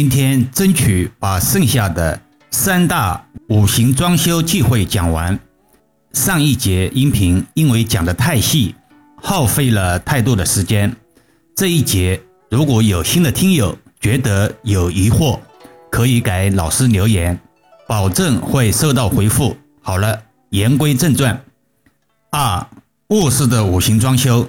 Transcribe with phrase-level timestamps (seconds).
[0.00, 2.18] 今天争取把剩下的
[2.50, 5.38] 三大五行装修忌讳讲完。
[6.14, 8.74] 上一节音频因为讲的太细，
[9.16, 10.96] 耗费了太多的时间。
[11.54, 12.18] 这一节
[12.48, 15.38] 如果有新的听友觉得有疑惑，
[15.90, 17.38] 可以给老师留言，
[17.86, 19.54] 保证会收到回复。
[19.82, 21.38] 好了，言归正传。
[22.30, 22.66] 二、
[23.08, 24.48] 卧室的五行装修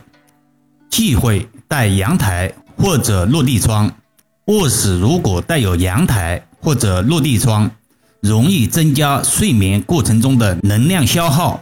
[0.90, 3.92] 忌讳带阳台或者落地窗。
[4.46, 7.70] 卧室如果带有阳台或者落地窗，
[8.22, 11.62] 容易增加睡眠过程中的能量消耗，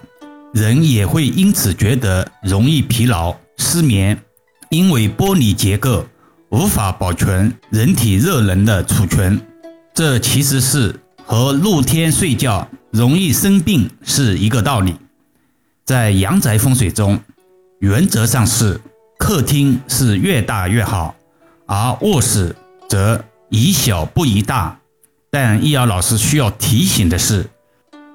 [0.53, 4.17] 人也会因此觉得容易疲劳、失眠。
[4.69, 6.05] 因为玻璃结构
[6.49, 9.41] 无法保存人体热能的储存，
[9.93, 14.95] 这其实是和露天睡觉容易生病是一个道理。
[15.85, 17.19] 在阳宅风水中，
[17.79, 18.79] 原则上是
[19.17, 21.15] 客厅是越大越好，
[21.65, 22.55] 而卧室
[22.89, 24.77] 则宜小不宜大。
[25.31, 27.47] 但易遥老师需要提醒的是，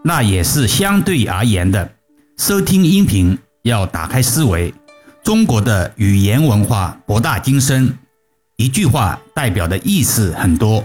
[0.02, 1.92] 那也是相对而言的。
[2.36, 4.74] 收听音频要打开思维。
[5.22, 7.96] 中国的语言文化博大精深，
[8.56, 10.84] 一句话代表的意思很多。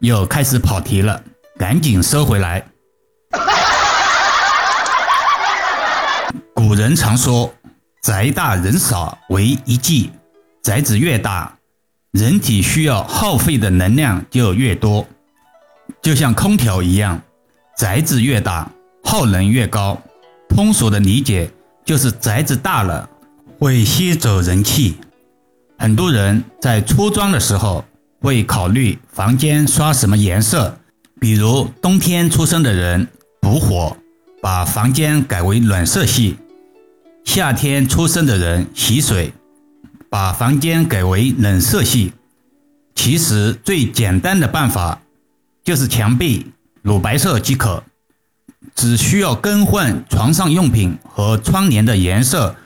[0.00, 1.22] 又开始跑题了，
[1.58, 2.64] 赶紧收回来。
[6.54, 7.52] 古人常说
[8.02, 10.10] “宅大人少为一忌”，
[10.62, 11.57] 宅子越大，
[12.18, 15.06] 人体需要耗费的能量就越多。
[16.02, 17.22] 就像空调一样，
[17.78, 18.70] 宅子越大，
[19.04, 20.02] 耗能越高。
[20.48, 21.48] 通俗的理解
[21.84, 23.08] 就是宅子大了。
[23.60, 24.96] 会吸走人气，
[25.78, 27.84] 很多人在出装的时候
[28.20, 30.78] 会考虑房间刷什么颜色，
[31.20, 33.08] 比如冬天出生的人
[33.40, 33.96] 补火，
[34.40, 36.36] 把房间改为暖色系；
[37.24, 39.32] 夏天出生的人洗水，
[40.08, 42.12] 把房间改为冷色系。
[42.94, 45.02] 其实最简单的办法
[45.62, 47.82] 就是墙壁乳白色即可，
[48.74, 52.56] 只需要更换床上用品和窗帘的颜色。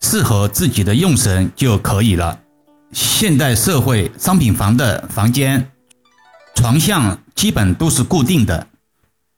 [0.00, 2.38] 适合自己的用神就可以了。
[2.92, 5.70] 现代社会商品房的房间
[6.54, 8.66] 床向基本都是固定的，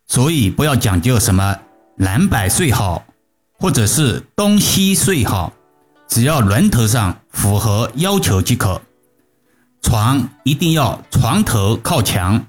[0.08, 1.56] 所以不要讲究什么
[1.98, 3.04] 南北睡好，
[3.60, 5.52] 或者是东西睡好，
[6.08, 8.80] 只要轮头上符合要求即可。
[9.82, 12.46] 床一定要床头靠墙，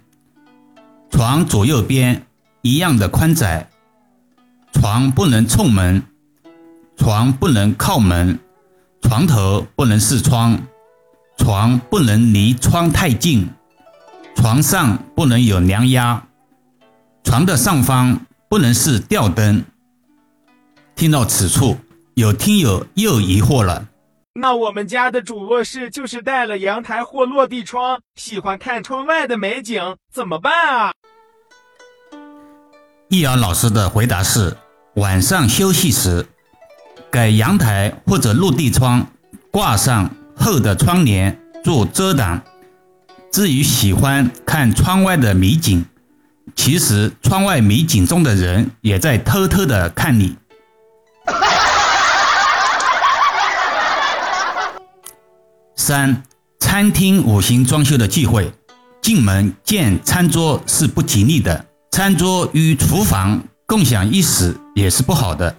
[1.11, 2.25] 床左右边
[2.61, 3.69] 一样的宽窄，
[4.73, 6.03] 床不能冲门。
[6.99, 8.39] 床不能靠门，
[9.03, 10.59] 床头不能是窗，
[11.37, 13.47] 床不能离窗太近，
[14.35, 16.25] 床上不能有凉压，
[17.23, 18.19] 床的上方
[18.49, 19.63] 不能是吊灯。
[20.95, 21.77] 听到此处，
[22.17, 23.89] 有听友又疑惑了：
[24.33, 30.93] 那我们家的主卧室就是带了阳台或落地窗，喜欢看窗外的美景，怎么办啊？
[33.09, 34.57] 易遥老师的回答是：
[34.95, 36.25] 晚上休息时。
[37.11, 39.05] 给阳台或者落地窗
[39.51, 42.41] 挂上厚的窗帘做遮挡。
[43.31, 45.85] 至于喜欢看窗外的美景，
[46.55, 50.35] 其实窗外美景中的人也在偷偷的看你。
[55.87, 56.21] 三、
[56.59, 58.51] 餐厅五行装修的忌讳：
[59.01, 65.55] 进门见餐桌是不吉利的，餐桌与厨房共享一室也是不好的。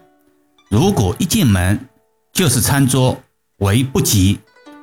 [0.69, 1.89] 如果一进门
[2.31, 3.19] 就是餐桌，
[3.61, 4.37] 为不吉；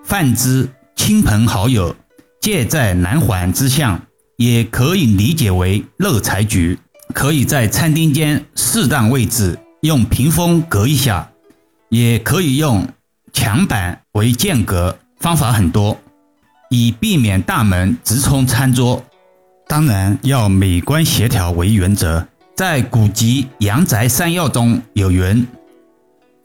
[0.03, 1.95] 泛之亲朋好友，
[2.41, 4.01] 借在南环之向，
[4.37, 6.79] 也可以理解为漏财局。
[7.13, 11.29] 可以在餐厅间适当位置用屏风隔一下，
[11.89, 12.87] 也可以用
[13.31, 15.97] 墙板为间隔，方法很多，
[16.69, 19.03] 以避免大门直冲餐桌。
[19.67, 22.27] 当然要美观协调为原则。
[22.55, 25.45] 在古籍《阳宅三要》中有云。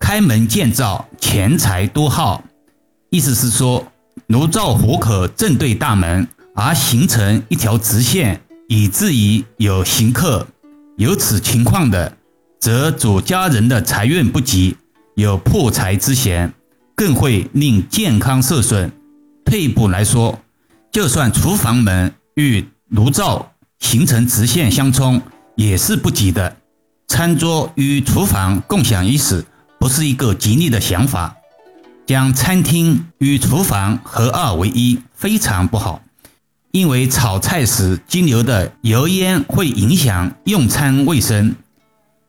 [0.00, 2.42] 开门见灶，钱财多耗。
[3.10, 3.86] 意思是说，
[4.26, 10.46] 炉灶火口正对大门，而形成一条直线，以至于有行客。
[10.96, 12.16] 有此情况的，
[12.58, 14.76] 则主家人的财运不吉，
[15.14, 16.52] 有破财之嫌，
[17.00, 18.92] 更会令健康受损。
[19.42, 20.38] 退一步来说，
[20.92, 25.22] 就算厨房门与炉灶形成直线相冲，
[25.56, 26.58] 也是不吉的。
[27.08, 29.42] 餐桌与厨房共享一室。
[29.78, 31.34] 不是一个吉利的想法，
[32.04, 36.02] 将餐厅与厨房合二为一非常不好，
[36.70, 41.54] 因为炒菜时经流的油烟会影响用餐卫生，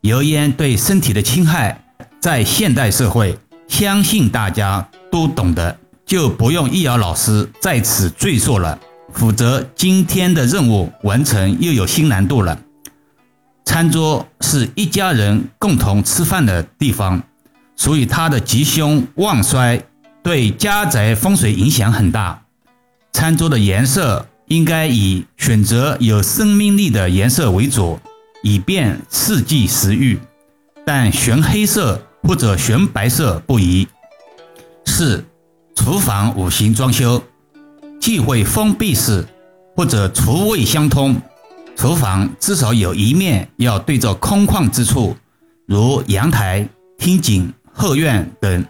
[0.00, 1.84] 油烟对身体的侵害，
[2.22, 3.36] 在现代社会，
[3.72, 8.78] 相信大家都懂得，就不用易遥老师在此赘述了。
[9.14, 12.60] 否则今天的任务完成又有新难度了。
[13.64, 17.22] 餐桌是一家人共同吃饭的地方，
[17.74, 19.82] 所以它的吉凶旺衰
[20.22, 22.42] 对家宅风水影响很大。
[23.14, 27.98] 餐桌的颜色应该以选择有生命力的颜色为主，
[28.42, 30.20] 以便刺激食欲，
[30.84, 33.86] 但选黑色或者玄白色不宜。
[34.84, 35.24] 四、
[35.74, 37.22] 厨房五行装修
[38.00, 39.24] 忌讳封闭式
[39.76, 41.20] 或者厨卫相通。
[41.74, 45.16] 厨房至少有一面要对着空旷之处，
[45.66, 48.64] 如阳台、厅井、后院等，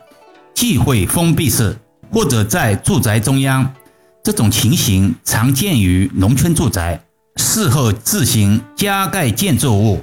[0.55, 1.77] 忌讳封闭式
[2.13, 3.75] 或者在住宅中央。
[4.23, 7.03] 这种情形常见于农村住宅，
[7.37, 10.01] 事后自行加盖建筑物。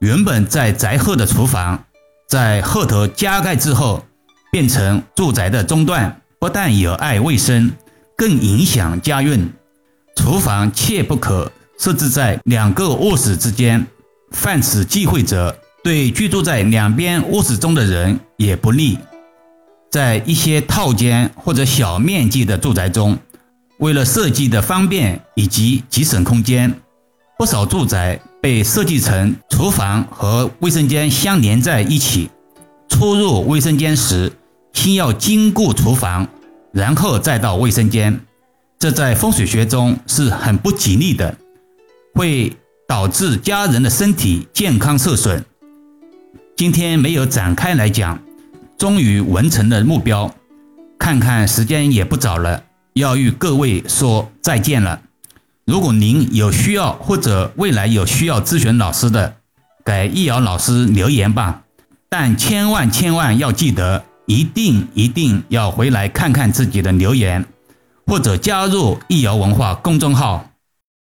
[0.00, 1.84] 原本在宅后的厨房，
[2.32, 4.06] 在后头加盖之后，
[4.50, 7.70] 变成住宅的中段，不但有碍卫生，
[8.16, 9.52] 更影响家运。
[10.16, 11.52] 厨房切不可。
[11.78, 13.86] 设置在两个卧室之间，
[14.30, 18.98] 犯此忌讳者，对居住在两边卧室中的人也不利。
[19.90, 23.18] 在一些套间或者小面积的住宅中，
[23.76, 26.80] 为了设计的方便以及节省空间，
[27.42, 32.30] 不少住宅被设计成厨房和卫生间相连在一起。
[32.88, 34.30] 出入卫生间时，
[34.72, 36.28] 先要经过厨房，
[36.70, 38.20] 然后再到卫生间，
[38.78, 41.36] 这在风水学中是很不吉利的。
[42.14, 42.56] 会
[42.86, 45.44] 导致家人的身体健康受损。
[46.56, 48.22] 今天没有展开来讲，
[48.78, 50.32] 终于完成了目标。
[50.96, 52.62] 看看时间也不早了，
[52.92, 55.00] 要与各位说再见了。
[55.64, 59.36] 如果您有需要或者未来有需要咨询老师的，
[59.84, 61.62] 给易遥老师留言吧。
[62.08, 67.46] 但千万千万要记得，一定一定要回来看看自己的留言，
[68.06, 70.51] 或者加入易遥文化公众号。